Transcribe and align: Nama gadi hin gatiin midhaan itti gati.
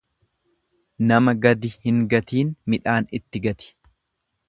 Nama 1.11 1.35
gadi 1.45 1.71
hin 1.85 2.01
gatiin 2.17 2.53
midhaan 2.75 3.11
itti 3.21 3.47
gati. 3.49 3.73